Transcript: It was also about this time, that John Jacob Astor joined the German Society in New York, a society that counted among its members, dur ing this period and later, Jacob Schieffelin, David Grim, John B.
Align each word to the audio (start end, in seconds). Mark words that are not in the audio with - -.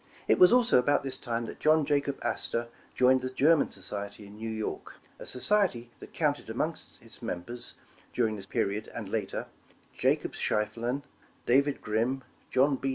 It 0.27 0.39
was 0.39 0.51
also 0.51 0.79
about 0.79 1.03
this 1.03 1.15
time, 1.15 1.45
that 1.45 1.59
John 1.59 1.85
Jacob 1.85 2.17
Astor 2.23 2.69
joined 2.95 3.21
the 3.21 3.29
German 3.29 3.69
Society 3.69 4.25
in 4.25 4.35
New 4.35 4.49
York, 4.49 4.95
a 5.19 5.27
society 5.27 5.91
that 5.99 6.11
counted 6.11 6.49
among 6.49 6.75
its 7.01 7.21
members, 7.21 7.75
dur 8.11 8.25
ing 8.27 8.35
this 8.35 8.47
period 8.47 8.87
and 8.95 9.07
later, 9.07 9.45
Jacob 9.93 10.33
Schieffelin, 10.33 11.03
David 11.45 11.81
Grim, 11.83 12.23
John 12.49 12.77
B. 12.77 12.89